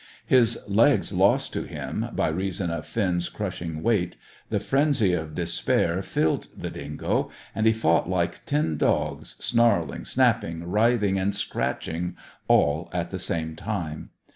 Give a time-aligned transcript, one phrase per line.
[0.25, 4.15] His legs lost to him, by reason of Finn's crushing weight,
[4.49, 10.63] the frenzy of despair filled the dingo, and he fought like ten dogs, snarling, snapping,
[10.63, 12.15] writhing, and scratching,
[12.47, 14.09] all at the same time.